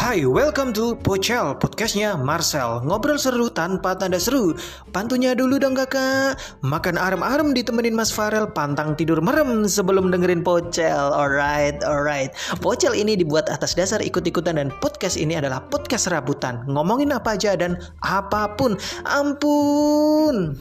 Hai, 0.00 0.24
welcome 0.24 0.72
to 0.72 0.96
Pocel, 0.96 1.60
podcastnya 1.60 2.16
Marcel. 2.16 2.80
Ngobrol 2.88 3.20
seru 3.20 3.52
tanpa 3.52 3.92
tanda 3.92 4.16
seru. 4.16 4.56
Pantunya 4.96 5.36
dulu 5.36 5.60
dong 5.60 5.76
kakak. 5.76 6.40
Makan 6.64 6.96
arem-arem 6.96 7.52
ditemenin 7.52 7.92
Mas 7.92 8.08
Farel 8.08 8.48
Pantang 8.48 8.96
tidur 8.96 9.20
merem 9.20 9.68
sebelum 9.68 10.08
dengerin 10.08 10.40
Pocel. 10.40 11.12
Alright, 11.12 11.84
alright. 11.84 12.32
Pocel 12.64 12.96
ini 12.96 13.12
dibuat 13.12 13.52
atas 13.52 13.76
dasar 13.76 14.00
ikut-ikutan 14.00 14.56
Dan 14.56 14.72
podcast 14.80 15.20
ini 15.20 15.36
adalah 15.36 15.60
podcast 15.68 16.08
rabutan 16.08 16.64
Ngomongin 16.64 17.12
apa 17.12 17.36
aja 17.36 17.52
dan 17.52 17.76
apa 18.00 18.56
pun. 18.56 18.80
Ampun! 19.04 20.56